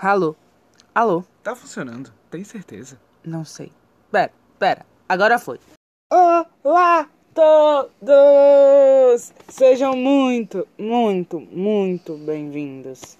[0.00, 0.36] Alô?
[0.94, 1.24] Alô?
[1.42, 3.00] Tá funcionando, tem certeza.
[3.24, 3.72] Não sei.
[4.12, 4.86] Pera, pera.
[5.08, 5.58] Agora foi.
[6.62, 9.32] Olá, todos!
[9.48, 13.18] Sejam muito, muito, muito bem-vindos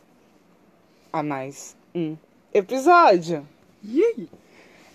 [1.12, 2.17] a mais um
[2.54, 3.45] episódio.
[3.85, 4.31] Aí?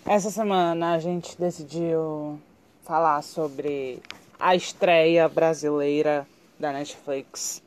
[0.06, 2.40] Essa semana a gente decidiu
[2.82, 4.00] falar sobre
[4.40, 6.26] a estreia brasileira
[6.58, 7.62] da Netflix.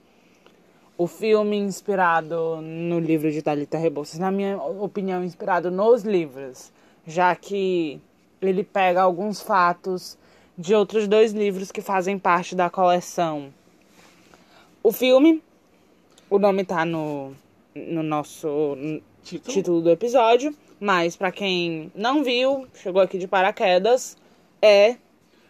[0.98, 6.72] O filme inspirado no livro de Thalita Rebouças, na minha opinião, inspirado nos livros,
[7.06, 8.02] já que
[8.42, 10.18] ele pega alguns fatos
[10.58, 13.54] de outros dois livros que fazem parte da coleção.
[14.82, 15.44] O filme,
[16.30, 17.32] o nome tá no,
[17.76, 18.76] no nosso
[19.24, 19.54] Título?
[19.54, 24.18] título do episódio, mas pra quem não viu, chegou aqui de paraquedas,
[24.62, 24.98] é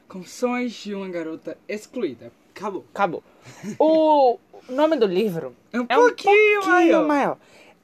[0.08, 2.32] Confissões de uma garota excluída.
[2.56, 2.86] Acabou.
[2.94, 3.24] Acabou.
[3.80, 4.38] O
[4.70, 7.08] nome do livro É um é um pouquinho maior.
[7.08, 7.38] maior.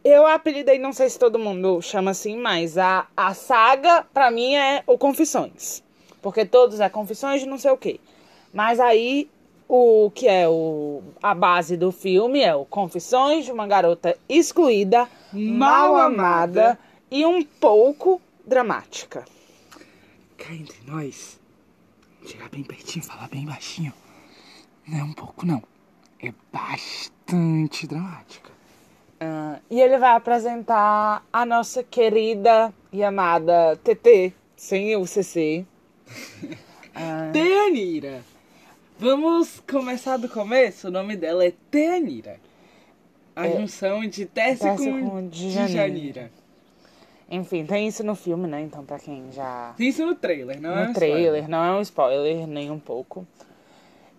[0.04, 4.54] Eu apelidei, não sei se todo mundo chama assim, mas a, a saga, pra mim,
[4.56, 5.82] é o Confissões.
[6.22, 8.00] Porque todos é Confissões de não sei o quê.
[8.54, 9.30] Mas aí,
[9.68, 15.08] o que é o, a base do filme é o Confissões de uma garota excluída,
[15.32, 16.80] mal Mal amada amada.
[17.10, 19.24] e um pouco dramática.
[20.38, 21.40] Cá entre nós,
[22.26, 23.94] chegar bem pertinho, falar bem baixinho.
[24.88, 25.62] Não é um pouco, não.
[26.22, 28.52] É bastante dramática.
[29.20, 35.66] Ah, e ele vai apresentar a nossa querida e amada TT, sem o CC.
[36.96, 38.22] Ah, Teanira.
[39.00, 40.90] Vamos começar do começo?
[40.90, 42.40] O nome dela é Teanira.
[43.36, 43.58] A É.
[43.60, 45.28] junção de Tessa com.
[45.32, 46.32] Janira.
[47.28, 48.62] enfim, tem isso no filme, né?
[48.62, 49.74] Então, pra quem já.
[49.76, 50.84] Tem isso no trailer, não é?
[50.84, 53.26] No um trailer, não é um spoiler, nem um pouco.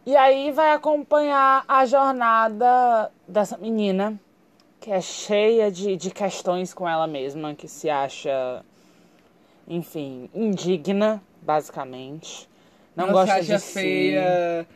[0.07, 4.19] E aí vai acompanhar a jornada dessa menina,
[4.81, 8.63] que é cheia de, de questões com ela mesma, que se acha,
[9.67, 12.49] enfim, indigna, basicamente.
[12.95, 13.73] Não, se gosta acha de si.
[13.73, 14.67] feia.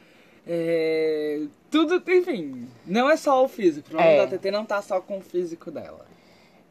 [0.47, 2.67] é, Tudo, enfim.
[2.87, 3.91] Não é só o físico.
[3.91, 4.27] O nome É.
[4.27, 6.07] da TT não tá só com o físico dela.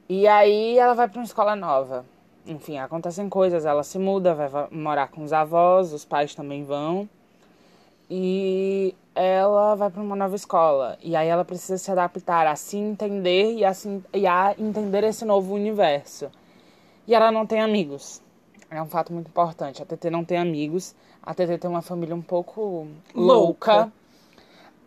[0.10, 2.06] E aí ela vai pra uma escola nova.
[2.46, 6.64] Enfim, acontecem coisas, ela se muda, vai va- morar com os avós, os pais também
[6.64, 7.08] vão.
[8.10, 10.98] E ela vai pra uma nova escola.
[11.02, 15.04] E aí ela precisa se adaptar a se entender e a, se- e a entender
[15.04, 16.32] esse novo universo.
[17.08, 18.22] E ela não tem amigos.
[18.70, 19.82] É um fato muito importante.
[19.82, 20.96] A TT não tem amigos.
[21.24, 23.74] A TT tem uma família um pouco louca.
[23.74, 23.92] Louca.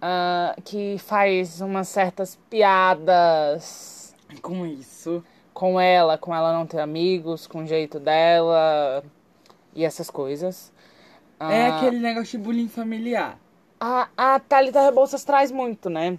[0.01, 5.23] ah, que faz umas certas piadas Com isso.
[5.53, 9.03] com ela, com ela não ter amigos, com o jeito dela
[9.75, 10.73] e essas coisas.
[11.41, 13.39] É Ah, aquele negócio de bullying familiar.
[13.81, 16.19] A, a Thalita Rebouças traz muito, né?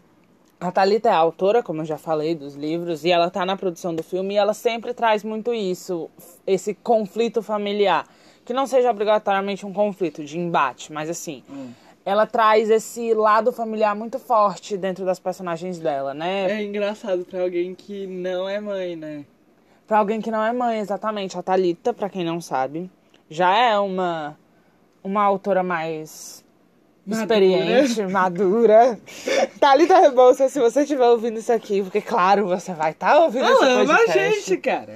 [0.59, 3.55] A Thalita é a autora, como eu já falei, dos livros, e ela tá na
[3.55, 6.09] produção do filme, e ela sempre traz muito isso,
[6.45, 8.07] esse conflito familiar.
[8.43, 11.71] Que não seja obrigatoriamente um conflito de embate, mas assim, Hum.
[12.03, 16.51] ela traz esse lado familiar muito forte dentro das personagens dela, né?
[16.51, 19.23] É engraçado pra alguém que não é mãe, né?
[19.87, 21.37] Pra alguém que não é mãe, exatamente.
[21.37, 22.89] A Thalita, pra quem não sabe,
[23.29, 24.37] já é uma,
[25.03, 26.44] uma autora mais
[27.06, 27.22] Madura.
[27.23, 29.00] experiente, madura.
[29.59, 33.63] Thalita Rebouças, se você estiver ouvindo isso aqui, porque claro, você vai estar ouvindo esse
[33.63, 34.95] Ela ama a gente, cara.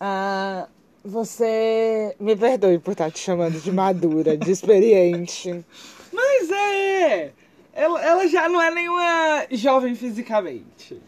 [0.00, 0.66] Ah,
[1.04, 5.64] você me perdoe por estar te chamando de madura, de experiente.
[6.12, 7.32] Mas é.
[7.74, 11.00] Ela, ela já não é nenhuma jovem fisicamente.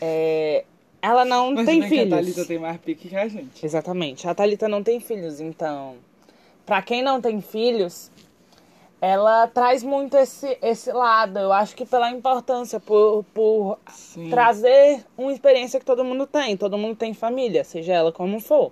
[0.00, 0.64] É,
[1.00, 2.12] ela não Mas tem bem que filhos.
[2.12, 3.64] a Thalita tem mais pique que a gente.
[3.64, 4.28] Exatamente.
[4.28, 5.94] A Thalita não tem filhos, então,
[6.70, 8.12] pra quem não tem filhos,
[9.00, 11.36] ela traz muito esse, esse lado.
[11.36, 14.30] Eu acho que pela importância, por, por Sim.
[14.30, 16.56] trazer uma experiência que todo mundo tem.
[16.56, 18.70] Todo mundo tem família, seja ela como for.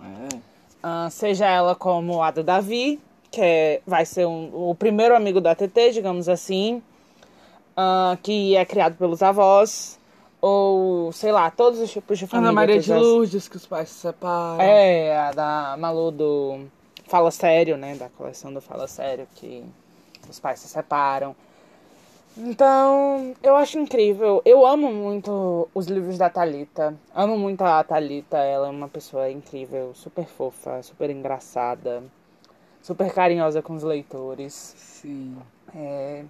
[0.00, 0.38] É.
[0.80, 3.00] Ah, seja ela como a do Davi,
[3.32, 6.80] que é- vai ser um- o primeiro amigo da TT, digamos assim,
[7.76, 9.98] ah, que é criado pelos avós,
[10.40, 12.50] ou sei lá, todos os tipos de família.
[12.50, 14.60] Ana Maria de já- Lourdes, que os pais se separam.
[14.60, 16.60] É, a da Malu do
[17.14, 17.94] Fala Sério, né?
[17.94, 19.64] Da coleção do Fala Sério, que
[20.28, 21.36] os pais se separam.
[22.36, 24.42] Então, eu acho incrível.
[24.44, 26.92] Eu amo muito os livros da Thalita.
[27.14, 28.38] Amo muito a Thalita.
[28.38, 32.02] Ela é uma pessoa incrível, super fofa, super engraçada,
[32.82, 34.74] super carinhosa com os leitores.
[34.76, 35.36] Sim.
[35.72, 36.24] É,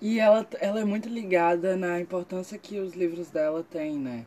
[0.00, 4.24] E ela, ela é muito ligada na importância que os livros dela têm, né?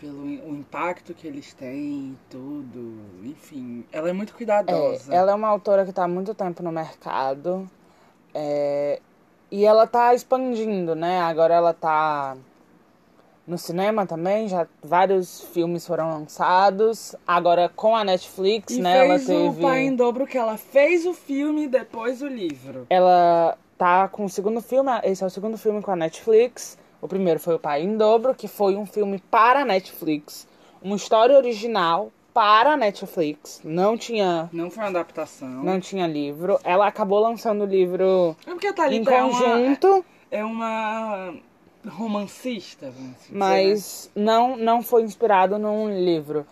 [0.00, 2.94] Pelo o impacto que eles têm tudo.
[3.24, 5.12] Enfim, ela é muito É, cuidadosa.
[5.12, 7.68] ela é uma autora que está há muito tempo no mercado.
[8.34, 9.00] é,
[9.50, 11.20] e ela tá expandindo, né?
[11.22, 12.36] Agora ela tá
[13.46, 17.16] no cinema também, já vários filmes foram lançados.
[17.26, 20.58] Agora com a Netflix, E né, ela fez teve o Pai em Dobro, que ela
[20.58, 22.86] fez o filme e depois o livro.
[22.90, 26.76] ela tá com o segundo filme, esse é o segundo filme com a Netflix.
[27.00, 30.48] O primeiro foi o Pai em Dobro, que foi um filme para a Netflix,
[30.82, 33.60] uma história original para a Netflix.
[33.64, 35.48] Não tinha Não foi uma adaptação.
[35.48, 36.58] não tinha livro.
[36.64, 41.34] Ela acabou lançando o livro É porque a em Thalita é uma, conjunto, é uma
[41.86, 43.38] romancista, vamos dizer, né?
[43.38, 46.46] mas não não foi inspirado num livro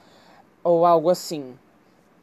[0.62, 1.54] ou algo assim.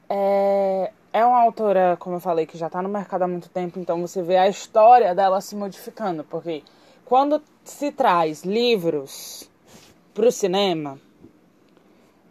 [0.10, 3.80] É, é uma autora, como eu falei, que já tá no mercado há muito tempo,
[3.80, 6.64] então você vê a história dela se modificando, porque
[7.14, 9.48] quando se traz livros
[10.16, 11.00] pro cinema,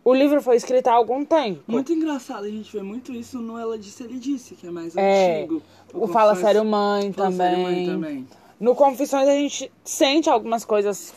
[0.05, 1.63] o livro foi escrito há algum tempo.
[1.69, 4.97] Muito engraçado, a gente vê muito isso no Ela Disse, Ele Disse, que é mais
[4.97, 5.63] É, antigo.
[5.95, 7.47] O Fala Confesso- Sério Mãe Fala também.
[7.47, 8.29] Sério Mãe também.
[8.59, 11.15] No Confissões a gente sente algumas coisas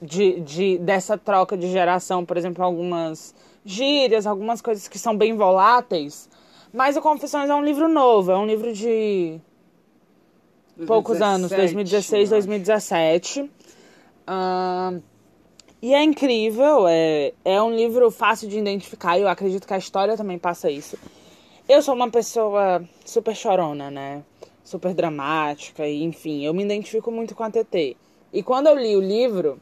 [0.00, 3.34] de, de, dessa troca de geração, por exemplo, algumas
[3.64, 6.28] gírias, algumas coisas que são bem voláteis.
[6.72, 9.40] Mas o Confissões é um livro novo, é um livro de
[10.86, 12.46] poucos anos, 2016, eu acho.
[12.46, 13.50] 2017.
[14.26, 15.00] Ahn,
[15.82, 19.78] e é incrível, é, é um livro fácil de identificar e eu acredito que a
[19.78, 20.98] história também passa isso.
[21.66, 24.22] Eu sou uma pessoa super chorona, né?
[24.62, 27.96] Super dramática, e enfim, eu me identifico muito com a TT.
[28.32, 29.58] E quando eu li o livro,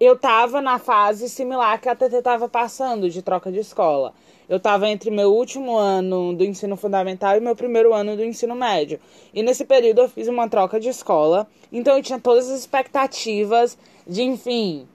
[0.00, 4.14] eu tava na fase similar que a TT tava passando, de troca de escola.
[4.48, 8.54] Eu tava entre meu último ano do ensino fundamental e meu primeiro ano do ensino
[8.54, 8.98] médio.
[9.34, 11.46] E nesse período eu fiz uma troca de escola.
[11.70, 14.88] Então eu tinha todas as expectativas de, enfim.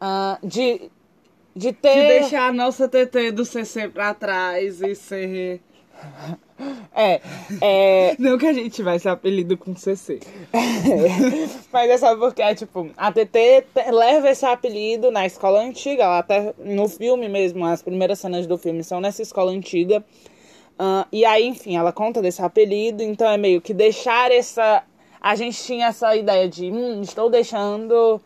[0.00, 0.90] ah, de,
[1.54, 1.94] de ter.
[1.94, 5.60] De deixar a nossa TT do CC pra trás e ser...
[6.94, 7.20] É,
[7.60, 10.20] é, Não que a gente tivesse apelido com CC.
[11.72, 16.54] Mas é só porque, tipo, a TT leva esse apelido na escola antiga, ela até
[16.58, 20.04] no filme mesmo, as primeiras cenas do filme são nessa escola antiga.
[20.78, 24.82] Ah, e aí, enfim, ela conta desse apelido, então é meio que deixar essa.
[25.20, 28.20] A gente tinha essa ideia de, hum, estou deixando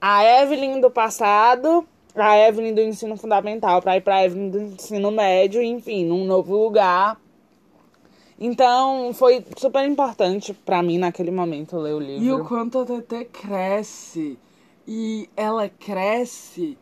[0.00, 5.10] a Evelyn do passado, a Evelyn do ensino fundamental, pra ir pra Evelyn do ensino
[5.10, 7.18] médio, enfim, num novo lugar.
[8.38, 12.24] Então, foi super importante pra mim naquele momento ler o livro.
[12.24, 14.38] E o quanto a TT cresce.
[14.86, 16.76] E ela cresce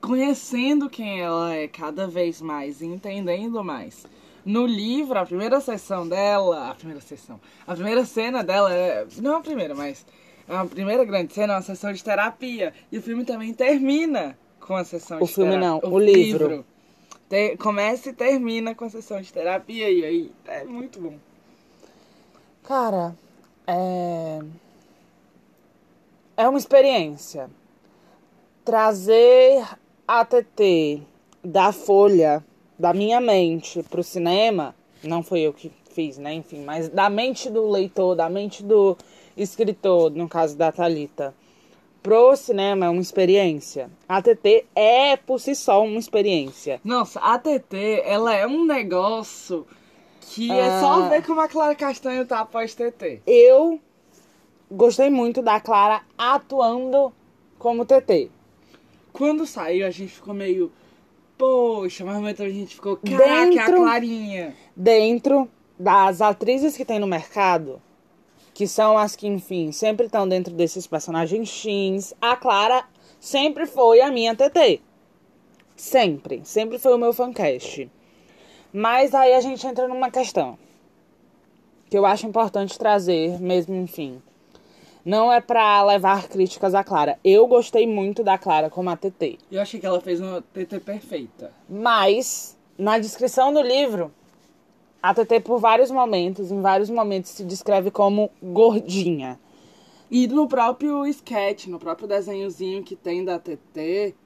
[0.00, 4.06] conhecendo quem ela é cada vez mais, e entendendo mais.
[4.44, 9.36] No livro, a primeira sessão dela, a primeira sessão, a primeira cena dela é, não
[9.36, 10.06] a primeira, mas
[10.48, 12.72] a primeira grande cena é uma sessão de terapia.
[12.92, 15.68] E o filme também termina com a sessão O de filme terapia.
[15.68, 16.64] não, o livro.
[17.58, 21.14] Começa e termina com a sessão de terapia, e aí é muito bom.
[22.62, 23.16] Cara,
[23.66, 24.40] é.
[26.36, 27.50] É uma experiência.
[28.64, 29.64] Trazer
[30.06, 31.02] a TT
[31.42, 32.44] da Folha,
[32.78, 36.34] da minha mente, pro cinema, não foi eu que fiz, né?
[36.34, 38.96] Enfim, mas da mente do leitor, da mente do
[39.36, 41.34] escritor, no caso da Thalita,
[42.06, 43.90] pro cinema é uma experiência.
[44.08, 46.80] A TT é, por si só, uma experiência.
[46.84, 49.66] Nossa, a TT, ela é um negócio
[50.20, 50.80] que é Ah.
[50.80, 53.22] só ver como a Clara Castanho tá após TT.
[53.26, 53.80] Eu
[54.70, 57.12] gostei muito da Clara atuando
[57.58, 58.30] como TT.
[59.12, 60.70] Quando saiu, a gente ficou meio.
[61.36, 62.96] Poxa, mas tempo a gente ficou.
[62.98, 64.54] Caraca, é a Dentro- Clarinha.
[64.76, 67.82] dentro das atrizes que tem no mercado,
[68.56, 72.86] que são as que, enfim, sempre estão dentro desses personagens teens, a Clara
[73.20, 74.80] sempre foi a minha TT.
[75.76, 76.40] Sempre.
[76.42, 77.86] Sempre foi o meu fancast.
[78.72, 80.56] Mas aí a gente entra numa questão
[81.90, 84.22] que eu acho importante trazer, mesmo, enfim.
[85.04, 87.18] Não é pra levar críticas à Clara.
[87.22, 89.38] Eu gostei muito da Clara como a TT.
[89.52, 91.52] Eu achei que ela fez uma TT perfeita.
[91.68, 94.10] Mas, na descrição do livro,
[95.06, 99.38] a TT, por vários momentos, em vários momentos, se descreve como gordinha.
[100.10, 104.16] E no próprio sketch, no próprio desenhozinho que tem da TT,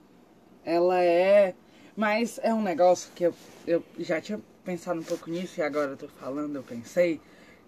[0.65, 1.55] ela é.
[1.95, 3.35] Mas é um negócio que eu,
[3.67, 7.21] eu já tinha pensado um pouco nisso e agora eu tô falando, eu pensei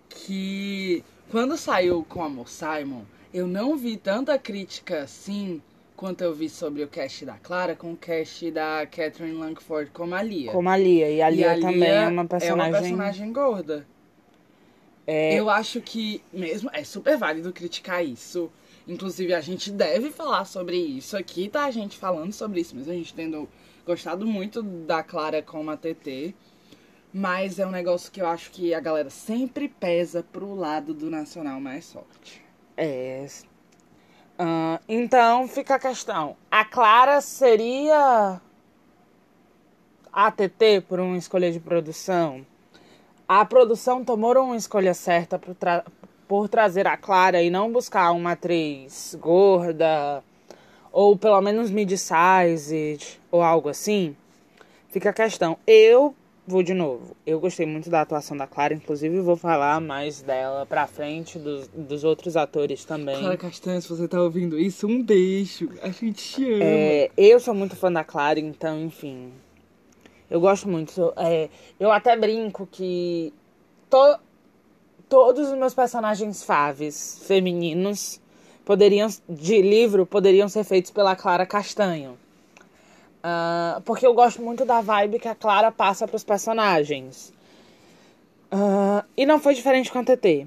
[0.09, 3.03] que quando saiu com Amor Simon,
[3.33, 5.61] eu não vi tanta crítica assim
[6.03, 10.17] quanto eu vi sobre o cast da Clara com o cast da Catherine Langford como
[10.17, 10.51] a Lia.
[10.51, 11.09] Como a Lia.
[11.09, 12.73] E a E Lia a também Lia é uma personagem.
[12.73, 13.87] personagem gorda.
[15.07, 18.51] É, Eu acho que mesmo é super válido criticar isso.
[18.89, 21.67] Inclusive, a gente deve falar sobre isso aqui, tá?
[21.67, 23.49] A gente falando sobre isso, mas a gente tendo
[23.87, 26.35] gostado muito da Clara como a TT.
[27.15, 31.09] Mas é um negócio que eu acho que a galera sempre pesa pro lado do
[31.09, 32.43] nacional mais forte.
[32.77, 33.25] é.
[34.45, 36.37] Ah, então fica a questão.
[36.51, 38.41] A Clara seria
[40.13, 42.45] ATT por uma escolha de produção?
[43.29, 45.85] A produção tomou uma escolha certa por, tra
[46.27, 50.25] por trazer a Clara e não buscar uma atriz gorda
[50.91, 54.17] ou pelo menos mid-sized ou algo assim?
[54.89, 55.57] Fica a questão.
[55.65, 57.17] Eu vou de novo.
[57.27, 61.69] Eu gostei muito da atuação da Clara, inclusive vou falar mais dela pra frente, dos,
[61.69, 63.19] dos outros atores também.
[63.19, 65.71] Clara Castanho, se você tá ouvindo isso, um beijo.
[65.83, 66.65] A gente te ama.
[66.65, 69.33] É, eu sou muito fã da Clara, então, enfim.
[70.31, 71.13] Eu gosto muito.
[71.17, 73.33] É, eu até brinco que
[73.91, 74.19] to,
[75.09, 78.21] todos os meus personagens faves femininos
[78.65, 82.17] poderiam de livro poderiam ser feitos pela Clara Castanho.
[83.23, 87.33] Uh, porque eu gosto muito da vibe que a Clara passa para os personagens.
[88.53, 90.47] Uh, e não foi diferente com a TT.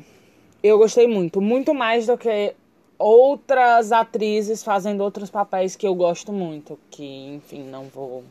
[0.61, 2.53] Eu gostei muito, muito mais do que
[2.97, 6.77] outras atrizes fazendo outros papéis que eu gosto muito.
[6.91, 8.23] Que, enfim, não vou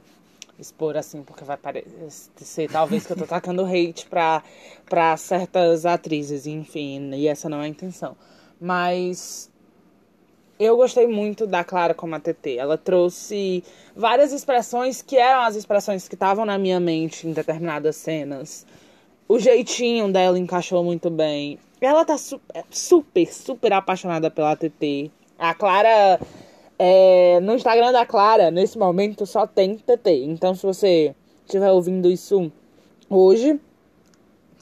[0.58, 4.42] expor assim, porque vai parecer talvez que eu tô tacando hate pra,
[4.86, 8.16] pra certas atrizes, enfim, e essa não é a intenção.
[8.60, 9.50] Mas
[10.58, 12.56] eu gostei muito da Clara como a TT.
[12.56, 17.96] Ela trouxe várias expressões que eram as expressões que estavam na minha mente em determinadas
[17.96, 18.66] cenas.
[19.28, 21.58] O jeitinho dela encaixou muito bem.
[21.80, 25.11] Ela tá su é, super, super apaixonada pela TT.
[25.38, 26.20] A Clara.
[26.76, 30.25] É, no Instagram da Clara, nesse momento, só tem TT.
[30.25, 31.14] Então, se você
[31.46, 32.50] estiver ouvindo isso
[33.08, 33.61] hoje,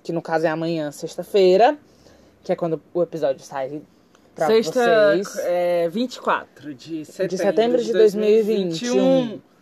[0.03, 1.79] que no caso é amanhã, sexta-feira,
[2.45, 3.81] que é quando o episódio sai
[4.35, 4.81] pra Sexta,
[5.17, 5.37] vocês.
[5.47, 9.41] é 24 de setembro de setembro de 2021.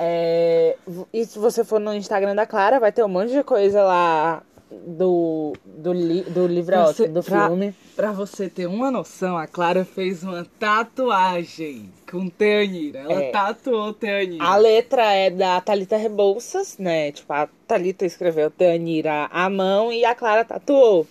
[0.00, 0.76] É,
[1.12, 4.44] e se você for no Instagram da Clara, vai ter um monte de coisa lá
[4.70, 7.74] do, do, li, do livro Você- do pra- filme.
[7.96, 13.00] Pra você ter uma noção, a Clara fez uma tatuagem com Teanira.
[13.00, 13.30] Ela É.
[13.32, 14.44] tatuou Teanira.
[14.44, 17.10] A letra é da Thalita Rebouças, né?
[17.10, 21.08] Tipo, a Thalita escreveu Teanira à mão e a Clara tatuou.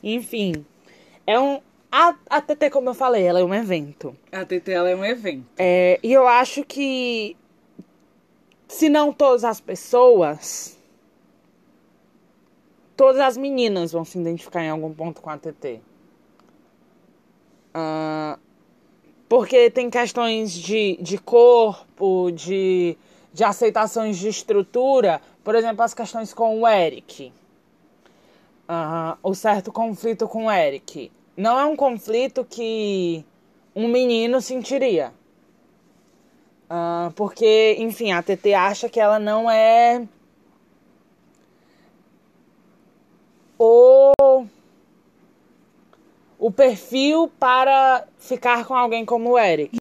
[0.00, 0.64] Enfim,
[1.26, 1.60] é um.
[1.90, 4.14] A, a TT, como eu falei, ela é um evento.
[4.30, 5.46] A TT ela é um evento.
[5.56, 7.36] É, e eu acho que
[8.68, 10.78] se não todas as pessoas,
[12.94, 15.80] todas as meninas vão se identificar em algum ponto com a TT.
[17.72, 18.38] Ah,
[19.28, 22.96] porque tem questões de, de corpo, de,
[23.32, 25.22] de aceitações de estrutura.
[25.42, 27.32] Por exemplo, as questões com o Eric.
[28.68, 31.10] Ah, o certo conflito com o Eric.
[31.38, 33.24] Não é um conflito que
[33.72, 35.12] um menino sentiria.
[36.68, 40.04] Ah, porque, enfim, a TT acha que ela não é
[43.56, 44.12] o
[46.40, 49.76] o perfil para ficar com alguém como o Eric.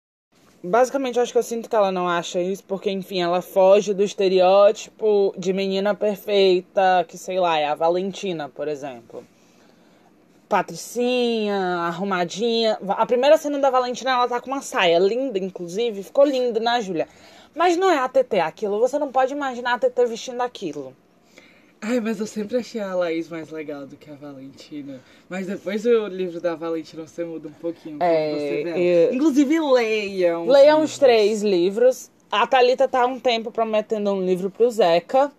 [0.63, 3.95] Basicamente, eu acho que eu sinto que ela não acha isso, porque, enfim, ela foge
[3.95, 9.25] do estereótipo de menina perfeita, que sei lá, é a Valentina, por exemplo.
[10.49, 12.77] Patricinha, arrumadinha.
[12.89, 16.79] A primeira cena da Valentina, ela tá com uma saia linda, inclusive, ficou linda na
[16.81, 17.07] Júlia.
[17.55, 20.95] Mas não é a TT aquilo, você não pode imaginar a TT vestindo aquilo.
[21.81, 24.99] Ai, mas eu sempre achei a Laís mais legal do que a Valentina.
[25.29, 30.47] Mas depois do livro da Valentina você muda um pouquinho É, eu- Inclusive leiam.
[30.47, 32.09] Leiam os três livros.
[32.31, 35.31] A Thalita tá há um tempo prometendo um livro pro Zeca.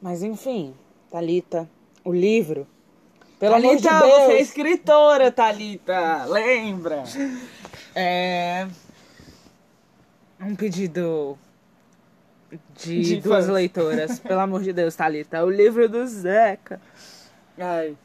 [0.00, 0.72] Mas enfim,
[1.10, 1.68] Thalita,
[2.04, 2.66] o livro.
[3.38, 4.22] Pelo amor de Thalita, Deus.
[4.24, 6.24] você é escritora, Thalita.
[6.26, 7.02] Lembra?
[7.94, 8.66] É
[10.40, 11.38] um pedido
[12.76, 13.54] de, De duas fãs.
[13.54, 14.18] leitoras.
[14.18, 15.44] Pelo amor de Deus, Thalita.
[15.44, 16.80] O livro do Zeca.
[17.58, 17.96] Ai.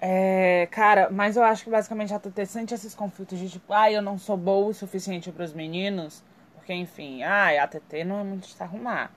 [0.00, 3.94] É, cara, mas eu acho que basicamente a TT sente esses conflitos de tipo, ai,
[3.94, 6.22] eu não sou boa o suficiente pros meninos.
[6.54, 9.10] Porque, enfim, ai, a TT não é muito de se arrumar.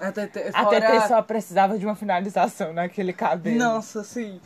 [0.00, 3.58] A TT, A fora- TT só precisava de uma finalização naquele cabelo.
[3.58, 4.40] Nossa, sim.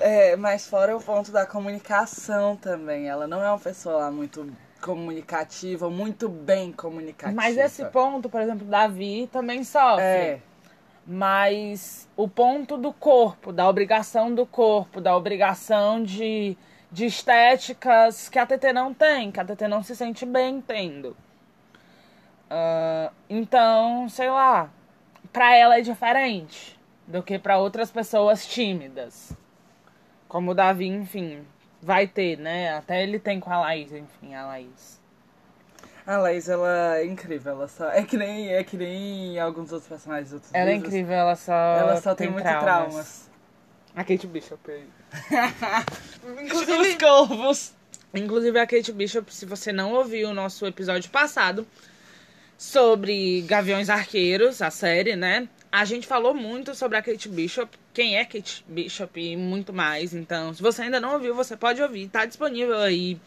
[0.00, 3.06] É, mas fora o ponto da comunicação também.
[3.08, 7.36] Ela não é uma pessoa lá muito comunicativa, muito bem comunicativa.
[7.36, 10.02] Mas esse ponto, por exemplo, Davi também sofre.
[10.04, 10.40] É.
[11.06, 16.56] Mas o ponto do corpo, da obrigação do corpo, da obrigação de,
[16.90, 21.14] de estéticas que a TT não tem, que a TT não se sente bem tendo.
[22.50, 24.70] Ah, então, sei lá,
[25.34, 29.32] pra ela é diferente do que pra outras pessoas tímidas.
[30.28, 31.44] Como o Davi, enfim,
[31.82, 32.72] vai ter, né?
[32.74, 35.00] Até ele tem com a Laís, enfim, a Laís.
[36.06, 37.52] A Laís, ela é incrível.
[37.52, 37.90] Ela só...
[37.90, 40.88] É que nem, é que nem alguns outros personagens outros Ela é livros.
[40.88, 43.30] incrível, ela só, Ela só tem, muitos traumas.
[43.94, 44.88] A Kate Bishop aí.
[46.44, 46.78] Inclusive...
[46.78, 47.72] Os corvos.
[48.14, 51.66] Inclusive a Kate Bishop, se você não ouviu o nosso episódio passado
[52.64, 55.46] sobre Gaviões Arqueiros, a série, né?
[55.70, 60.14] A gente falou muito sobre a Kate Bishop, quem é Kate Bishop e muito mais.
[60.14, 62.08] Então, se você ainda não ouviu, você pode ouvir.
[62.08, 63.20] Tá disponível aí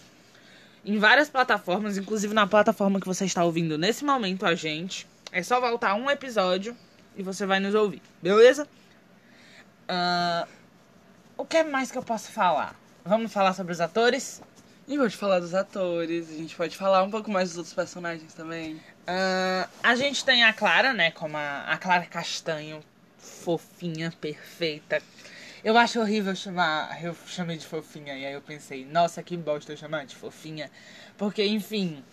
[0.84, 5.08] em várias plataformas, inclusive na plataforma que você está ouvindo nesse momento a gente.
[5.32, 6.76] É só voltar um episódio
[7.16, 8.68] e você vai nos ouvir, beleza?
[9.88, 10.48] Uh,
[11.38, 12.76] o que mais que eu posso falar?
[13.06, 14.42] Vamos falar sobre os atores?
[14.88, 18.34] E pode falar dos atores, a gente pode falar um pouco mais dos outros personagens
[18.34, 18.82] também.
[19.08, 21.12] Uh, a gente tem a Clara, né?
[21.12, 22.84] Como a, a Clara Castanho,
[23.18, 25.02] fofinha, perfeita.
[25.64, 27.04] Eu acho horrível chamar.
[27.04, 30.70] Eu chamei de fofinha, e aí eu pensei, nossa, que bosta eu chamar de fofinha.
[31.18, 32.04] Porque, enfim,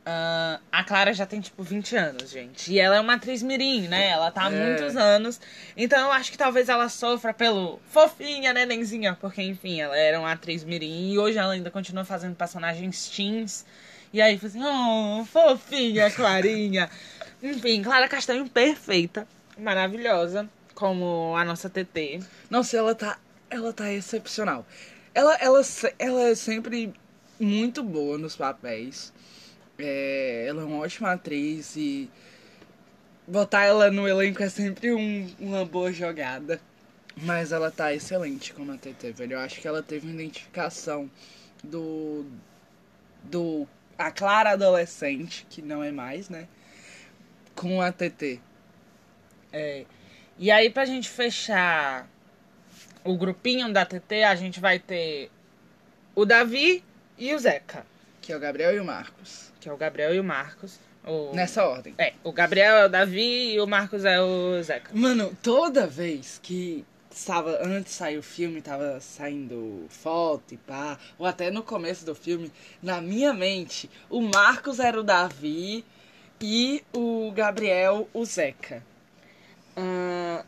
[0.00, 2.72] Uh, a Clara já tem, tipo, 20 anos, gente.
[2.72, 4.08] E ela é uma atriz mirim, né?
[4.08, 4.66] Ela tá há é.
[4.66, 5.40] muitos anos.
[5.76, 9.16] Então eu acho que talvez ela sofra pelo fofinha, nenenzinha.
[9.20, 11.12] Porque, enfim, ela era uma atriz mirim.
[11.12, 13.66] E hoje ela ainda continua fazendo personagens teens.
[14.12, 16.90] E aí, assim, oh, fofinha, Clarinha.
[17.42, 19.26] enfim, Clara Castanho perfeita.
[19.58, 20.48] Maravilhosa.
[20.74, 22.20] Como a nossa TT.
[22.48, 23.18] Nossa, ela tá...
[23.48, 24.64] Ela tá excepcional.
[25.14, 25.60] Ela, ela,
[25.98, 26.92] ela é sempre
[27.38, 29.12] muito boa nos papéis.
[29.78, 32.08] É, ela é uma ótima atriz e
[33.26, 36.60] botar ela no elenco é sempre um, uma boa jogada.
[37.16, 39.34] Mas ela tá excelente como a TT, velho.
[39.34, 41.10] Eu acho que ela teve uma identificação
[41.62, 42.24] do.
[43.24, 43.66] do.
[44.06, 46.48] A Clara adolescente, que não é mais, né?
[47.54, 48.40] Com a TT.
[49.52, 49.84] É.
[50.38, 52.08] E aí, pra gente fechar
[53.04, 55.30] o grupinho da TT, a gente vai ter
[56.14, 56.82] o Davi
[57.18, 57.84] e o Zeca.
[58.20, 60.80] Que é o Gabriel e o Marcos que é o Gabriel e o Marcos.
[61.06, 61.32] O...
[61.34, 61.94] Nessa ordem.
[61.98, 64.90] É, o Gabriel é o Davi e o Marcos é o Zeca.
[64.94, 70.98] Mano, toda vez que estava antes de sair o filme, tava saindo foto e pá,
[71.18, 72.52] ou até no começo do filme,
[72.82, 75.84] na minha mente, o Marcos era o Davi
[76.40, 78.82] e o Gabriel o Zeca.
[79.76, 80.42] Hum,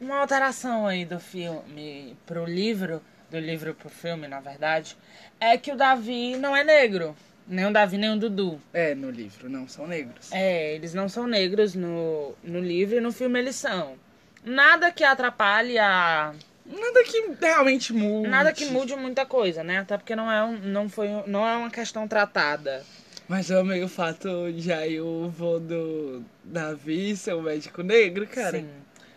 [0.00, 4.96] uma alteração aí do filme pro livro, do livro pro filme, na verdade,
[5.40, 7.16] é que o Davi não é negro.
[7.46, 8.58] Nem o Davi, nem o Dudu.
[8.72, 10.32] É, no livro, não são negros.
[10.32, 13.98] É, eles não são negros no, no livro e no filme eles são.
[14.44, 16.34] Nada que atrapalhe a.
[16.66, 18.28] Nada que realmente mude.
[18.28, 19.78] Nada que mude muita coisa, né?
[19.78, 22.84] Até porque não é, um, não foi, não é uma questão tratada.
[23.28, 28.26] Mas eu amei o fato de aí o vô do Davi ser um médico negro,
[28.26, 28.58] cara.
[28.58, 28.68] Sim.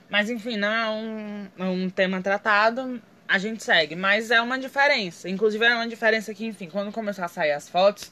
[0.09, 3.95] Mas enfim, não é um, é um tema tratado a gente segue.
[3.95, 5.29] Mas é uma diferença.
[5.29, 8.11] Inclusive, é uma diferença que, enfim, quando começou a sair as fotos,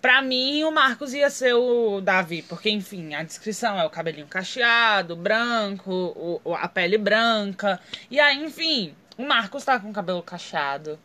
[0.00, 2.42] pra mim o Marcos ia ser o Davi.
[2.42, 7.80] Porque, enfim, a descrição é o cabelinho cacheado, branco, o, a pele branca.
[8.10, 10.98] E aí, enfim, o Marcos tá com o cabelo cacheado,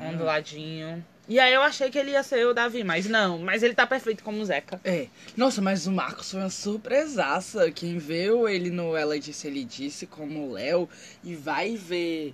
[0.00, 0.08] ah.
[0.08, 1.04] onduladinho.
[1.28, 3.38] E aí eu achei que ele ia ser o Davi, mas não.
[3.38, 4.80] Mas ele tá perfeito como o Zeca.
[4.84, 5.08] É.
[5.36, 7.70] Nossa, mas o Marcos foi uma surpresaça.
[7.72, 10.88] Quem viu ele no Ela Disse, Ele Disse como o Léo
[11.24, 12.32] e vai ver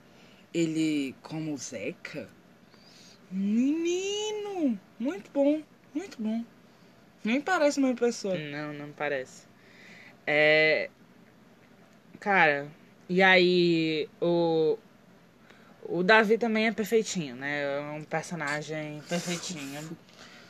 [0.52, 2.28] ele como Zeca.
[3.30, 4.78] Menino!
[4.98, 5.62] Muito bom,
[5.94, 6.44] muito bom.
[7.24, 8.36] Nem parece uma pessoa.
[8.36, 9.44] Não, não parece.
[10.26, 10.90] É.
[12.18, 12.66] Cara,
[13.08, 14.78] e aí o.
[15.84, 17.62] O Davi também é perfeitinho, né?
[17.62, 19.96] É um personagem perfeitinho.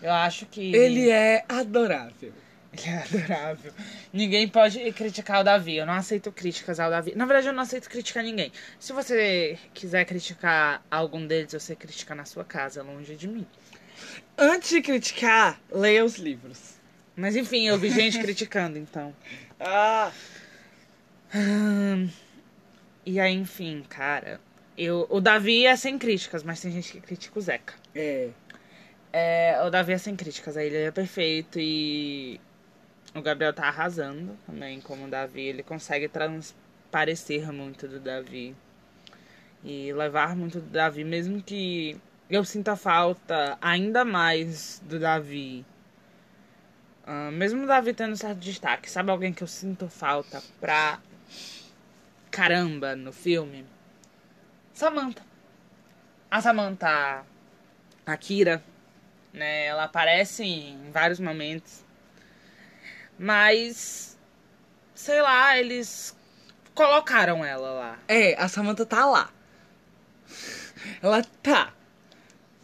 [0.01, 0.75] Eu acho que.
[0.75, 2.33] Ele é adorável.
[2.73, 3.73] Ele é adorável.
[4.13, 5.77] Ninguém pode criticar o Davi.
[5.77, 7.15] Eu não aceito críticas ao Davi.
[7.15, 8.51] Na verdade, eu não aceito criticar ninguém.
[8.79, 13.47] Se você quiser criticar algum deles, você critica na sua casa, longe de mim.
[14.37, 16.75] Antes de criticar, leia os livros.
[17.15, 19.15] Mas enfim, eu vi gente criticando, então.
[19.61, 20.11] Ah!
[21.35, 22.09] Hum,
[23.05, 24.41] e aí, enfim, cara.
[24.77, 27.75] Eu, o Davi é sem críticas, mas tem gente que critica o Zeca.
[27.95, 28.31] É.
[29.13, 32.41] É, o Davi é sem críticas, aí ele é perfeito e
[33.15, 35.43] o Gabriel tá arrasando também, como o Davi.
[35.43, 38.57] Ele consegue transparecer muito do Davi.
[39.63, 41.97] E levar muito do Davi, mesmo que
[42.37, 45.65] eu sinta falta ainda mais do Davi.
[47.07, 51.01] Uh, mesmo o Davi tendo certo destaque, sabe alguém que eu sinto falta pra
[52.31, 53.67] caramba no filme?
[54.73, 55.23] Samantha.
[56.31, 57.25] A Samantha
[58.07, 58.63] Akira,
[59.33, 59.67] né?
[59.67, 61.85] Ela aparece em vários momentos
[63.19, 64.19] mas,
[64.95, 66.17] sei lá, eles
[66.75, 67.99] colocaram ela lá.
[68.09, 69.31] É, a Samantha tá lá.
[71.01, 71.73] Ela tá.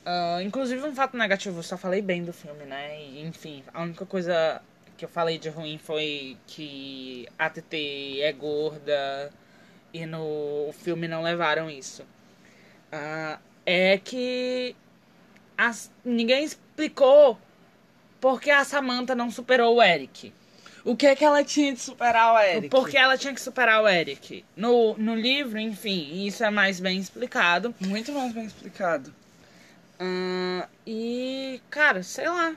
[0.08, 2.98] Uh, inclusive, um fato negativo, eu só falei bem do filme, né?
[2.98, 4.62] E, enfim, a única coisa
[4.96, 9.30] que eu falei de ruim foi que a TT é gorda
[9.92, 12.02] e no filme não levaram isso.
[12.90, 14.74] Uh, é que
[15.58, 17.38] as- ninguém explicou
[18.18, 20.32] por que a Samantha não superou o Eric.
[20.86, 22.70] O que é que ela tinha de superar o Eric?
[22.70, 24.42] Por que ela tinha que superar o Eric.
[24.56, 27.74] No, no livro, enfim, isso é mais bem explicado.
[27.78, 29.14] Muito mais bem explicado.
[29.98, 32.56] Ahn, e, cara, sei lá.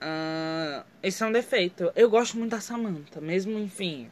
[0.00, 1.92] Ahn, esse é um defeito.
[1.94, 4.10] Eu gosto muito da Samantha, mesmo, enfim.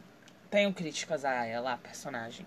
[0.51, 2.47] Tenho críticas a ela, a personagem.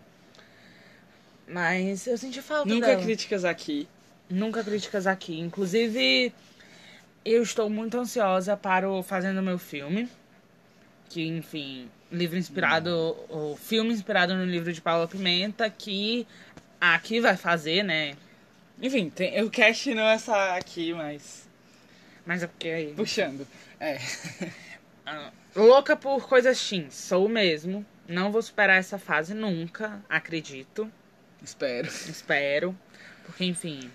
[1.47, 3.01] Mas eu senti falta Nunca dela.
[3.01, 3.87] críticas aqui.
[4.29, 5.39] Nunca críticas aqui.
[5.39, 6.33] Inclusive,
[7.25, 10.07] eu estou muito ansiosa para o Fazendo Meu Filme.
[11.09, 13.17] Que, enfim, livro inspirado.
[13.29, 16.27] O filme inspirado no livro de Paula Pimenta, que
[16.79, 18.15] aqui vai fazer, né?
[18.81, 21.47] Enfim, tem, o cast não é essa aqui, mas.
[22.25, 22.93] Mas é porque.
[22.95, 23.47] Puxando.
[23.79, 23.97] É.
[25.11, 27.83] Ah, louca por coisas teens, sou mesmo.
[28.07, 30.91] Não vou superar essa fase nunca, acredito.
[31.41, 31.87] Espero.
[31.87, 32.77] Espero.
[33.25, 33.89] Porque, enfim.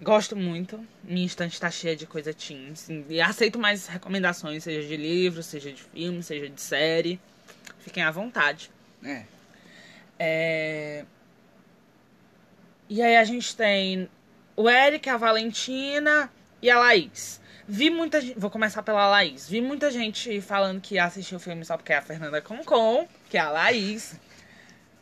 [0.00, 0.82] Gosto muito.
[1.04, 2.88] Minha estante tá cheia de coisa teens.
[3.08, 7.20] E aceito mais recomendações, seja de livro, seja de filme, seja de série.
[7.80, 8.70] Fiquem à vontade.
[9.04, 9.24] É.
[10.18, 11.04] É...
[12.94, 14.06] E aí a gente tem
[14.54, 17.40] o Eric, a Valentina e a Laís.
[17.66, 18.38] Vi muita gente.
[18.38, 19.48] Vou começar pela Laís.
[19.48, 23.38] Vi muita gente falando que assistiu o filme só porque é a Fernanda Concon, que
[23.38, 24.14] é a Laís.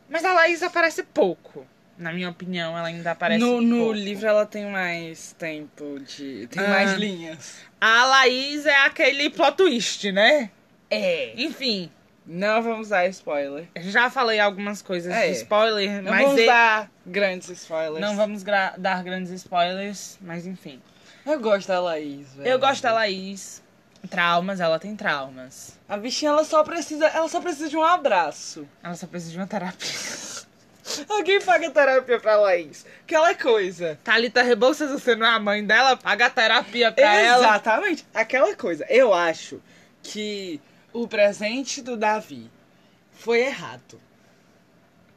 [0.09, 1.67] Mas a Laís aparece pouco.
[1.97, 3.91] Na minha opinião, ela ainda aparece No, no pouco.
[3.91, 6.47] livro ela tem mais tempo de.
[6.47, 6.69] Tem Ah.
[6.69, 7.57] mais linhas.
[7.81, 10.49] A Laís é aquele plot twist, né?
[10.89, 11.33] É.
[11.35, 11.91] Enfim,
[12.25, 13.67] Não vamos dar spoiler.
[13.77, 15.27] já falei algumas coisas É.
[15.27, 17.99] de spoiler, Não mas vamos e- dar grandes spoilers.
[17.99, 20.81] não vamos dar grandes spoilers, mas enfim.
[21.25, 22.47] Eu gosto da Laís, velho.
[22.49, 23.61] Eu gosto da Laís.
[24.09, 25.77] Traumas, ela tem traumas.
[25.87, 27.05] A bichinha ela só precisa.
[27.07, 28.67] Ela só precisa de um abraço.
[28.81, 29.87] Ela só precisa de uma terapia.
[31.07, 32.83] Alguém paga terapia pra Laís.
[33.03, 33.99] Aquela coisa.
[34.03, 35.95] Thalita Rebouças, você não é a mãe dela?
[35.95, 37.43] Paga terapia pra ela.
[37.45, 38.05] Exatamente.
[38.13, 38.85] Aquela coisa.
[38.89, 39.61] Eu acho
[40.01, 40.59] que
[40.93, 42.49] o presente do Davi
[43.11, 43.99] foi errado.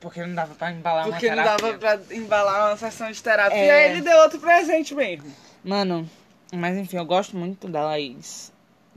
[0.01, 1.79] Porque não dava pra embalar Porque uma não terapia.
[1.79, 3.57] dava pra embalar uma sessão de terapia.
[3.57, 3.71] É.
[3.87, 5.33] Aí ele deu outro presente mesmo.
[5.65, 6.09] Mano,
[6.53, 8.53] mas enfim, eu gosto muito da Laís.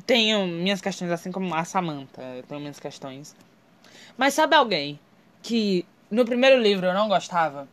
[0.05, 2.21] Tenho minhas questões, assim como a Samantha.
[2.21, 3.35] Eu tenho minhas questões.
[4.17, 4.99] Mas sabe alguém
[5.41, 7.67] que no primeiro livro eu não gostava?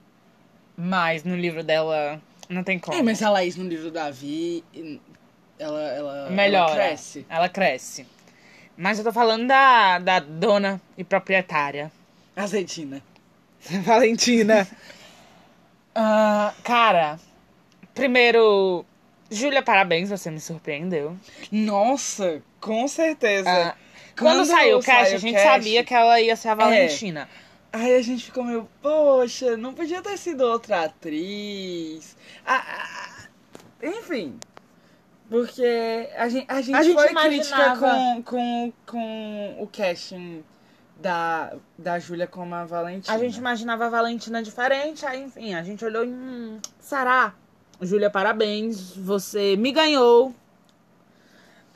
[0.77, 2.97] Mas no livro dela não tem como.
[2.97, 4.65] É, mas a Laís no livro do Davi,
[5.59, 6.71] ela, ela, Melhora.
[6.73, 7.27] ela cresce.
[7.29, 8.07] Ela cresce.
[8.77, 11.91] Mas eu tô falando da, da dona e proprietária.
[12.35, 13.03] Azedina.
[13.85, 14.67] Valentina.
[15.95, 17.19] Ah, cara,
[17.95, 18.85] primeiro,
[19.31, 21.17] Júlia, parabéns, você me surpreendeu.
[21.51, 23.49] Nossa, com certeza.
[23.49, 23.75] Ah,
[24.19, 27.29] quando, saiu o cast, saiu a gente cast, sabia que ela ia ser a Valentina.
[27.73, 32.17] Aí a gente ficou meio, poxa, não podia ter sido outra atriz.
[32.47, 33.29] Ah, ah,
[33.83, 34.39] enfim.
[35.35, 40.45] Porque a gente, a gente, A gente foi imaginava- crítica com, com, com o casting
[41.01, 43.13] da, da Júlia como a Valentina.
[43.13, 46.09] A gente imaginava a Valentina diferente, aí enfim, a gente olhou e.
[46.09, 47.35] Hum, Sará,
[47.83, 50.33] Júlia, parabéns, você me ganhou.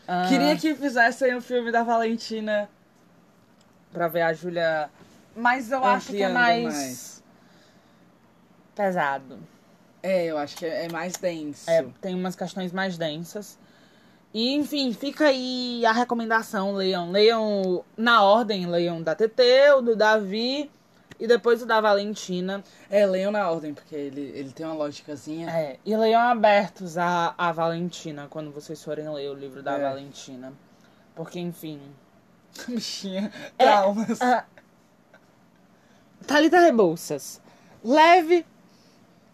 [0.07, 2.71] Ah, Queria que fizessem o filme da Valentina.
[3.93, 4.89] Pra ver a Júlia.
[5.35, 7.25] Mas eu acho que é mais, mais.
[8.77, 9.37] pesado.
[10.03, 11.69] É, eu acho que é é mais denso.
[11.71, 13.59] É, tem umas questões mais densas.
[14.33, 17.11] E, enfim, fica aí a recomendação, leiam.
[17.11, 20.71] Leiam na ordem, leiam da TT, o do Davi
[21.19, 22.63] e depois o da Valentina.
[22.91, 25.51] É, leiam na ordem, porque ele, ele tem uma lógicazinha.
[25.51, 29.83] É, e leiam abertos a, a Valentina quando vocês forem ler o livro da É.
[29.83, 30.53] Valentina.
[31.17, 31.81] Porque, enfim.
[32.69, 34.21] Bichinha, É, traumas.
[34.23, 34.45] ah,
[36.27, 37.41] Thalita Rebouças,
[37.83, 38.45] leve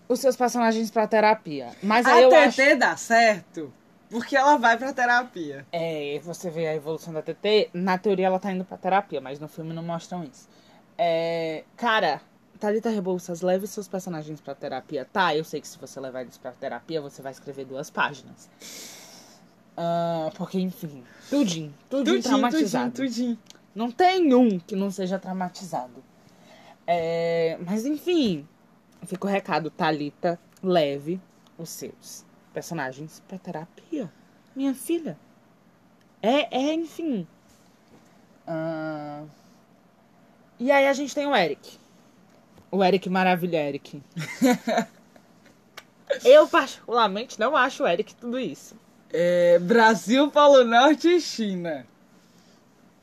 [0.08, 1.70] os seus personagens pra terapia.
[1.82, 2.76] Mas aí a eu TT acho.
[2.78, 3.72] dá certo
[4.10, 5.66] porque ela vai pra terapia.
[5.72, 9.40] É, você vê a evolução da TT, na teoria ela tá indo pra terapia, mas
[9.40, 10.48] no filme não mostram isso.
[10.96, 12.20] É, cara,
[12.60, 15.04] Thalita Rebouças, leve seus personagens pra terapia.
[15.12, 18.48] Tá, eu sei que se você levar eles pra terapia, você vai escrever duas páginas.
[19.76, 22.92] Ah, porque, enfim, tudinho, tudinho, traumatizado.
[22.92, 23.36] tudinho.
[23.74, 26.04] Não tem um que não seja traumatizado.
[26.86, 28.46] É, mas enfim,
[29.04, 31.20] fica o recado, Thalita, leve
[31.58, 34.10] os seus personagens pra terapia.
[34.54, 35.18] Minha filha.
[36.22, 37.26] É, é, enfim.
[38.46, 39.24] Ah,
[40.58, 41.78] E aí a gente tem o Eric.
[42.70, 44.02] O Eric Maravilha Eric.
[46.24, 48.76] Eu, particularmente, não acho o Eric tudo isso.
[49.12, 51.86] É, Brasil, Polo Norte e China.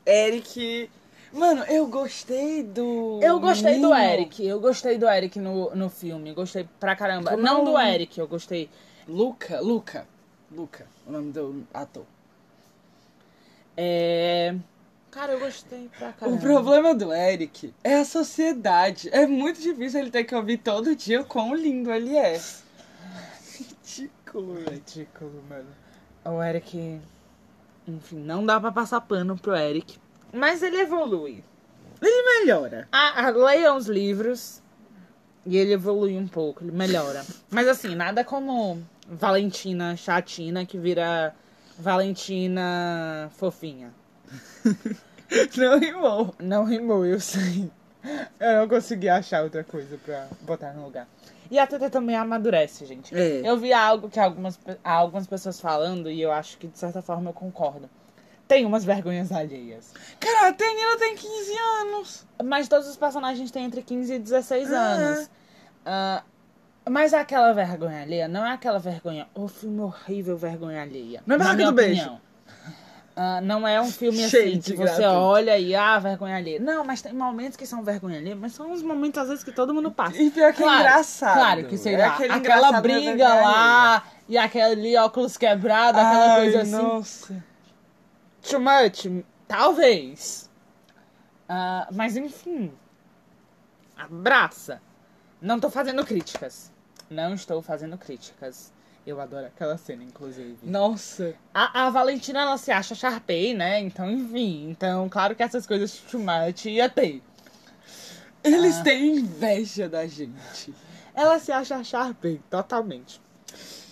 [0.06, 0.90] Eric.
[1.34, 3.20] Mano, eu gostei do.
[3.22, 3.94] Eu gostei do.
[3.94, 5.50] Eric, eu gostei do Eric no.
[5.50, 5.72] Eu gostei do.
[5.72, 7.32] Eric, no, no filme, gostei pra caramba.
[7.32, 8.70] Como Não é do Eric, eu gostei.
[9.08, 10.08] Luca, Luca.
[10.52, 12.06] Luca, o nome do ator.
[13.78, 14.56] É.
[15.10, 16.38] Cara, eu gostei pra caramba.
[16.38, 19.10] O problema do Eric é a sociedade.
[19.12, 22.39] É muito difícil ele ter que ouvir todo dia o quão lindo ele é.
[23.58, 24.72] Ridículo, velho.
[24.72, 25.70] Ridículo, mano.
[26.26, 27.00] O Eric.
[27.88, 29.98] Enfim, não dá pra passar pano pro Eric.
[30.34, 31.44] Mas ele evolui.
[32.02, 32.88] Ele melhora.
[32.91, 34.62] Ah, ah, leia os livros
[35.46, 37.24] e ele evolui um pouco, ele melhora.
[37.50, 41.36] Mas assim, nada como Valentina chatina que vira
[41.78, 43.94] Valentina fofinha.
[45.58, 46.36] Não rimou.
[46.39, 47.72] Não rimou, eu sei.
[48.39, 51.08] Eu não consegui achar outra coisa pra botar no lugar.
[51.50, 53.15] E a TT também amadurece, gente.
[53.15, 53.41] É.
[53.44, 57.30] Eu vi algo que algumas, algumas pessoas falando e eu acho que de certa forma
[57.30, 57.89] eu concordo.
[58.52, 59.94] Tem umas vergonhas alheias.
[60.20, 62.28] Cara, a Tenila tem 15 anos.
[62.44, 64.76] Mas todos os personagens têm entre 15 e 16 Ah.
[64.76, 65.30] anos.
[65.86, 66.24] Ah,
[66.90, 69.26] mas aquela vergonha alheia não é aquela vergonha.
[69.34, 71.24] O filme horrível, vergonha alheia.
[71.26, 72.12] Não é Barraca minha do Beijo.
[73.16, 75.08] Ah, não é um filme Cheio assim que você gratuito.
[75.12, 76.60] olha e ah, vergonha alheia.
[76.60, 79.54] Não, mas tem momentos que são vergonha alheia, mas são uns momentos às vezes que
[79.54, 80.22] todo mundo passa.
[80.22, 81.36] E pior que é engraçado.
[81.38, 86.42] Claro que sei É lá, aquele aquela briga lá e aquele óculos quebrado, aquela Ai,
[86.42, 86.72] coisa assim.
[86.72, 87.51] nossa.
[88.41, 89.08] Too much?
[89.47, 90.49] Talvez.
[91.47, 92.71] Ah, mas enfim.
[93.97, 94.82] Abraça.
[95.41, 96.71] Não tô fazendo críticas.
[97.10, 98.71] Não estou fazendo críticas.
[99.06, 100.58] Eu adoro aquela cena, inclusive.
[100.63, 101.34] Nossa.
[101.54, 103.80] A, a Valentina, ela se acha Sharpay, né?
[103.80, 104.69] Então, enfim.
[104.69, 107.21] Então, claro que essas coisas too much ia ter.
[108.43, 108.84] Eles Ah.
[108.84, 110.73] têm inveja da gente.
[111.13, 113.19] Ela se acha Sharpay, totalmente.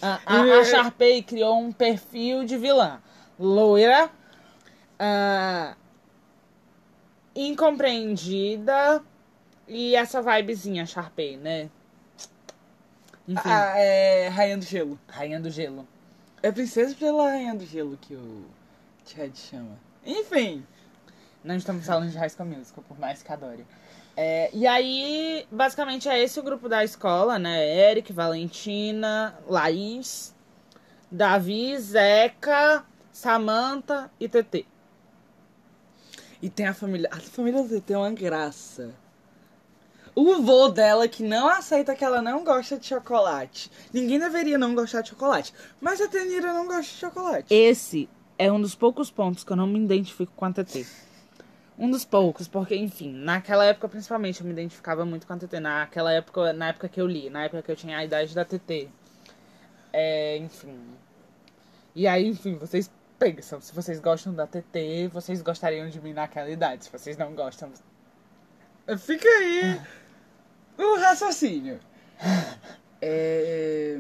[0.02, 3.02] A, a, a Sharpay criou um perfil de vilã.
[3.38, 4.10] Loira.
[5.00, 5.76] Ah,
[7.36, 9.02] incompreendida.
[9.68, 11.70] E essa vibezinha Sharpay, né?
[13.28, 15.00] Enfim, Ah, é Rainha do Gelo.
[15.08, 15.88] Rainha do Gelo.
[16.42, 18.46] É Princesa pela Rainha do Gelo que o
[19.06, 19.78] Chad chama.
[20.04, 20.66] Enfim.
[21.44, 23.66] Não estamos falando de High School Musical, por mais que adore.
[24.18, 27.92] É, e aí, basicamente, é esse o grupo da escola, né?
[27.92, 30.36] Eric, Valentina, Laís,
[31.12, 32.84] Davi, Zeca,
[33.14, 34.66] Samantha e TT.
[36.42, 37.10] E tem a família.
[37.12, 38.94] A família dele tem uma graça.
[40.16, 43.72] O vô dela que não aceita que ela não gosta de chocolate.
[43.94, 45.54] Ninguém deveria não gostar de chocolate.
[45.80, 47.54] Mas a Tenira não gosta de chocolate.
[47.54, 50.86] Esse é um dos poucos pontos que eu não me identifico com a TT.
[51.78, 55.60] Um dos poucos, porque, enfim, naquela época, principalmente, eu me identificava muito com a TT.
[55.62, 58.44] Naquela época, na época que eu li, na época que eu tinha a idade da
[58.44, 58.90] TT.
[59.94, 60.78] É, enfim.
[61.96, 63.60] E aí, enfim, vocês pensam.
[63.62, 66.86] Se vocês gostam da TT, vocês gostariam de mim naquela idade.
[66.86, 67.72] Se vocês não gostam.
[68.98, 69.80] Fica aí
[70.78, 71.80] o raciocínio.
[73.02, 73.98] É.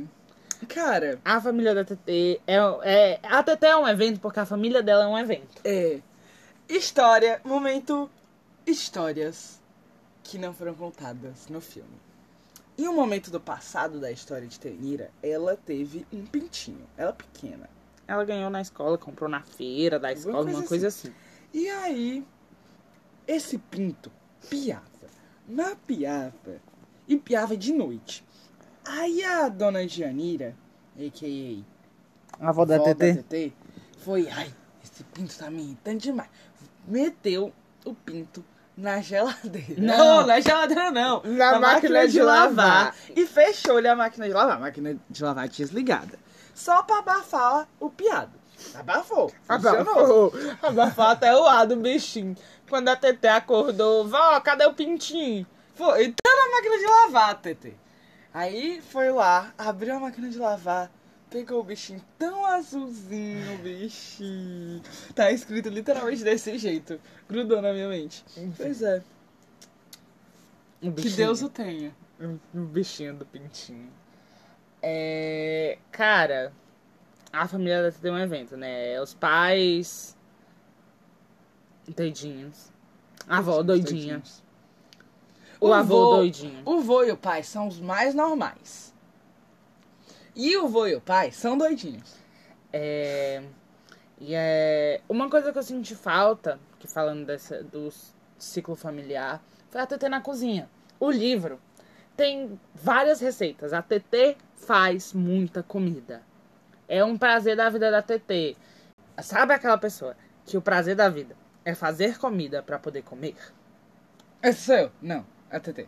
[0.67, 3.19] Cara, A família da TT é, é.
[3.23, 5.61] A TT é um evento porque a família dela é um evento.
[5.63, 6.01] é.
[6.67, 8.09] História, momento.
[8.67, 9.59] Histórias
[10.21, 11.97] que não foram contadas no filme.
[12.77, 16.85] Em um momento do passado da história de Tenira, ela teve um pintinho.
[16.97, 17.69] Ela pequena.
[18.09, 21.13] Ela ganhou na escola, comprou na feira da escola, coisa uma coisa assim.
[21.53, 22.25] E aí,
[23.27, 24.11] esse pinto
[24.49, 24.81] piava,
[25.47, 26.59] mas piava,
[27.07, 28.25] e piava de noite.
[28.83, 30.55] Aí a dona Gianira,
[30.97, 32.43] a.k.a.
[32.43, 33.21] A avó da vó TT.
[33.21, 33.53] TT,
[33.99, 34.51] foi, ai,
[34.83, 36.29] esse pinto tá me irritando demais.
[36.87, 37.53] Meteu
[37.85, 38.43] o pinto
[38.75, 39.79] na geladeira.
[39.79, 40.25] Não.
[40.25, 41.21] na geladeira não.
[41.21, 42.95] Na máquina de lavar.
[43.15, 44.57] E fechou-lhe a máquina de lavar.
[44.57, 46.17] A máquina de lavar desligada.
[46.59, 48.37] Só pra abafar o piado.
[48.75, 49.31] Abafou.
[49.47, 50.33] Abafou.
[50.61, 52.35] Abafou até o ar do bichinho.
[52.67, 55.47] Quando a TT acordou, vó, cadê o pintinho?
[55.73, 57.73] Foi, então na máquina de lavar, TT.
[58.33, 60.91] Aí foi lá, abriu a máquina de lavar,
[61.29, 64.81] pegou o bichinho tão azulzinho, o bichinho.
[65.15, 66.99] Tá escrito literalmente desse jeito.
[67.29, 68.25] Grudou na minha mente.
[68.57, 69.01] Pois é.
[70.83, 71.95] O Que Deus o tenha.
[72.53, 73.89] O bichinho do pintinho.
[74.81, 75.77] É.
[75.91, 76.53] Cara,
[77.31, 79.01] a família da TT é um evento, né?
[79.01, 80.15] Os pais.
[81.95, 82.71] Doidinhos.
[83.27, 84.21] A avó doidinha.
[85.59, 86.61] O, O avô vô- doidinho.
[86.65, 88.93] O vô e o pai são os mais normais.
[90.35, 92.15] E o vô e o pai são doidinhos.
[92.71, 93.43] É,
[94.19, 97.89] e é uma coisa que eu senti falta, que falando dessa, do
[98.37, 100.69] ciclo familiar, foi a TT na cozinha.
[100.99, 101.59] O livro
[102.19, 103.71] tem várias receitas.
[103.71, 106.21] A TT faz muita comida.
[106.85, 108.57] É um prazer da vida da TT.
[109.21, 113.37] Sabe aquela pessoa que o prazer da vida é fazer comida pra poder comer.
[114.43, 114.91] Esse sou eu.
[115.01, 115.87] Não, a TT.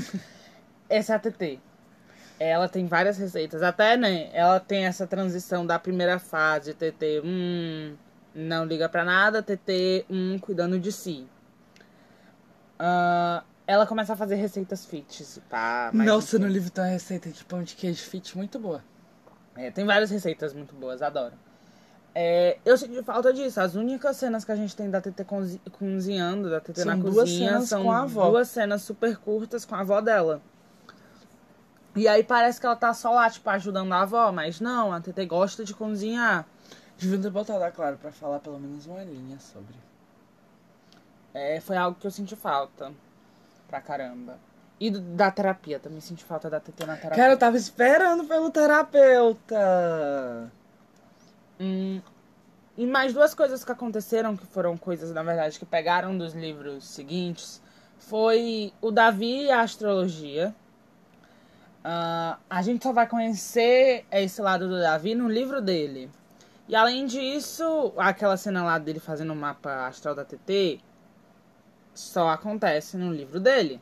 [0.86, 1.58] Essa é a TT.
[2.38, 3.62] Ela tem várias receitas.
[3.62, 4.28] Até, né?
[4.34, 7.96] Ela tem essa transição da primeira fase, TT, hum,
[8.34, 11.26] não liga pra nada, TT, hum, cuidando de si.
[12.78, 15.90] Ah, ela começa a fazer receitas fit, pá.
[15.92, 18.82] Nossa, no livro tem uma receita de pão de queijo fit muito boa.
[19.54, 21.34] É, tem várias receitas muito boas, adoro.
[22.14, 23.60] É, eu senti falta disso.
[23.60, 26.96] As únicas cenas que a gente tem da TT cozi- cozinhando, da TT São na
[26.96, 28.30] duas cozinha, cenas são com a avó.
[28.30, 30.40] duas cenas super curtas com a avó dela.
[31.94, 35.00] E aí parece que ela tá só lá, tipo, ajudando a avó, mas não, a
[35.00, 36.46] TT gosta de cozinhar.
[36.96, 39.74] Devia ter botado a Clara pra falar pelo menos uma linha sobre.
[41.34, 42.90] É, foi algo que eu senti falta
[43.68, 44.38] pra caramba.
[44.80, 47.16] E da terapia, também senti falta da TT na terapia.
[47.16, 50.52] Cara, eu tava esperando pelo terapeuta.
[51.60, 52.00] Hum,
[52.76, 56.86] e mais duas coisas que aconteceram, que foram coisas, na verdade, que pegaram dos livros
[56.86, 57.60] seguintes,
[57.98, 60.54] foi o Davi e a astrologia.
[61.82, 66.08] Ah, a gente só vai conhecer esse lado do Davi no livro dele.
[66.68, 70.80] E além disso, aquela cena lá dele fazendo o mapa astral da TT
[71.98, 73.80] só acontece no livro dele.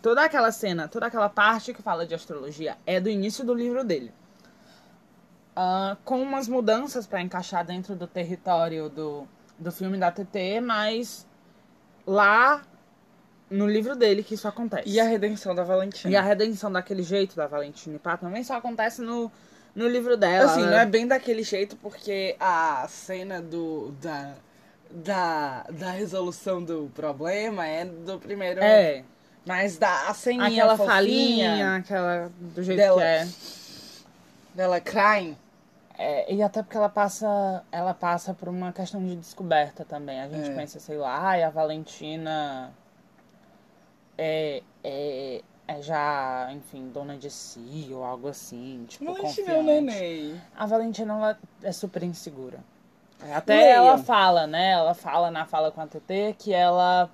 [0.00, 3.82] Toda aquela cena, toda aquela parte que fala de astrologia é do início do livro
[3.82, 4.12] dele.
[5.56, 9.26] Ah, com umas mudanças para encaixar dentro do território do,
[9.58, 11.26] do filme da TT, mas
[12.06, 12.62] lá
[13.50, 14.88] no livro dele que isso acontece.
[14.88, 16.12] E a redenção da Valentina.
[16.12, 19.32] E a redenção daquele jeito da Valentina e Pá também só acontece no,
[19.74, 20.52] no livro dela.
[20.52, 20.70] assim, né?
[20.70, 24.36] não é bem daquele jeito porque a cena do da
[24.90, 28.60] da, da resolução do problema é do primeiro.
[28.62, 29.04] É,
[29.46, 33.00] Mas da a ceninha aquela fofinha falinha, aquela do jeito dela.
[33.00, 33.28] que é.
[34.54, 35.36] dela crying.
[36.00, 40.20] É, e até porque ela passa, ela passa por uma questão de descoberta também.
[40.20, 40.54] A gente É.
[40.54, 42.72] pensa, sei lá, ai, a Valentina
[44.16, 50.40] é, é, é já, enfim, dona de si ou algo assim, tipo, Valentina é neném.
[50.56, 52.60] A Valentina, ela é super insegura.
[53.34, 53.86] Até Leiam.
[53.86, 54.72] ela fala, né?
[54.72, 57.10] Ela fala na fala com a TT que ela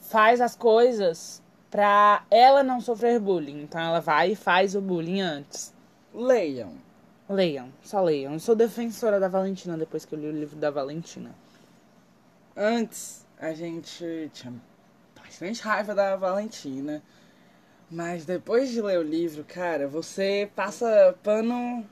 [0.00, 3.62] faz as coisas pra ela não sofrer bullying.
[3.62, 5.72] Então ela vai e faz o bullying antes.
[6.12, 6.72] Leiam.
[7.28, 8.32] Leiam, só leiam.
[8.32, 11.30] Eu sou defensora da Valentina depois que eu li o livro da Valentina.
[12.56, 14.52] Antes, a gente tinha
[15.14, 17.02] bastante raiva da Valentina.
[17.90, 21.86] Mas depois de ler o livro, cara, você passa pano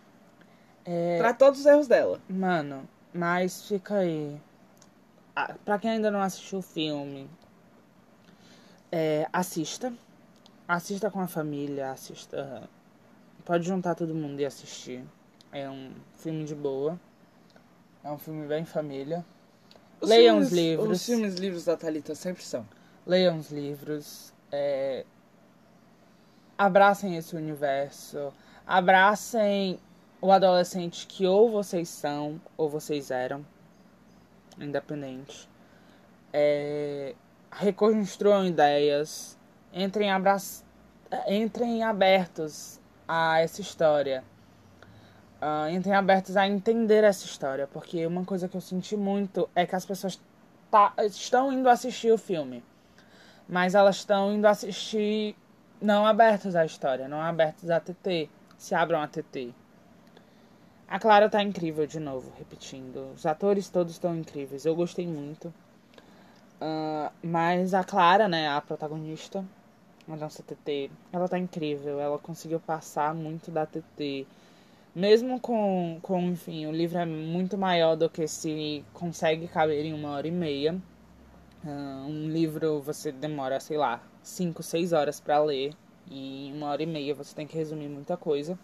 [0.85, 2.21] É, pra todos os erros dela.
[2.29, 4.41] Mano, mas fica aí.
[5.35, 7.29] Ah, Pra quem ainda não assistiu o filme,
[8.91, 9.93] é, assista.
[10.69, 12.69] Assista com a família, assista.
[13.45, 15.05] Pode juntar todo mundo e assistir.
[15.53, 16.99] É um filme de boa.
[18.03, 19.25] É um filme bem família.
[20.01, 20.91] Os Leiam filmes- os livros.
[21.01, 22.67] Os filmes livros da Thalita sempre são.
[23.07, 24.33] Leiam os livros.
[24.51, 25.05] é,
[26.59, 28.33] Abracem esse universo.
[28.67, 29.79] Abracem
[30.27, 33.47] o adolescente que ou vocês são ou vocês eram.
[34.59, 35.49] Independente.
[36.33, 37.15] É,
[37.53, 39.39] Reconstruam ideias.
[39.73, 40.37] Entrem, abra...
[41.29, 44.25] Entrem abertos a essa história.
[45.41, 47.69] Ah, entrem abertos a entender essa história.
[47.69, 50.21] Porque uma coisa que eu senti muito é que as pessoas
[50.69, 52.65] tá- estão indo assistir o filme.
[53.49, 55.37] Mas elas estão indo assistir
[55.81, 58.29] não abertas à história, não abertas à TT.
[58.59, 59.55] Se abram a TT.
[60.89, 63.13] A Clara tá incrível de novo, repetindo.
[63.13, 64.65] Os atores todos estão incríveis.
[64.65, 65.53] Eu gostei muito.
[66.61, 69.45] Ah, mas a Clara, né, a protagonista,
[70.09, 71.99] a nossa TT, ela tá incrível.
[72.01, 74.27] Ela conseguiu passar muito da TT.
[74.95, 79.93] Mesmo com, com, enfim, o livro é muito maior do que se consegue caber em
[79.93, 80.81] uma hora e meia.
[81.65, 85.75] Ah, um livro você demora, sei lá, 5, 6 horas pra ler.
[86.09, 88.57] E em uma hora e meia você tem que resumir muita coisa.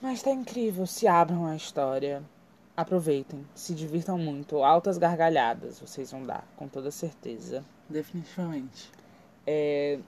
[0.00, 2.22] Mas tá incrível, se abram a história.
[2.76, 4.62] Aproveitem, se divirtam muito.
[4.62, 7.64] Altas gargalhadas vocês vão dar, com toda certeza.
[7.88, 8.92] Definitivamente.
[9.46, 9.98] É,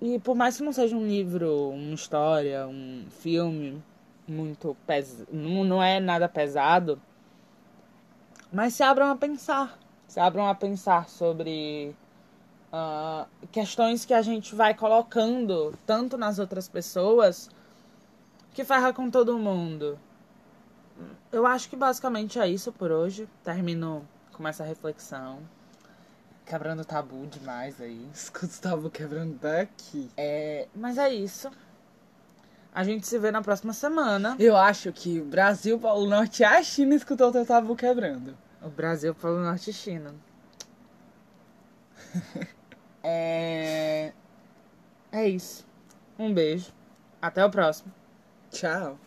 [0.00, 3.82] E por mais que não seja um livro, uma história, um filme
[4.26, 7.00] muito pesado, não, não é nada pesado,
[8.52, 9.78] mas se abram a pensar.
[10.06, 11.94] Se abram a pensar sobre
[12.72, 17.50] ah, questões que a gente vai colocando tanto nas outras pessoas
[18.52, 19.98] que ferra com todo mundo.
[21.32, 23.28] Eu acho que basicamente é isso por hoje.
[23.44, 25.40] Termino com essa reflexão.
[26.44, 28.08] Quebrando tabu demais aí.
[28.12, 30.10] Escuta o tabu quebrando daqui.
[30.16, 31.50] É, mas é isso.
[32.72, 34.36] A gente se vê na próxima semana.
[34.38, 38.36] Eu acho que o Brasil, Polo Norte e a China escutou o teu tabu quebrando.
[38.62, 40.14] O Brasil Polo Norte e China.
[43.02, 44.12] é...
[45.10, 45.66] é isso.
[46.18, 46.72] Um beijo.
[47.20, 47.92] Até o próximo.
[48.52, 49.00] Tchau.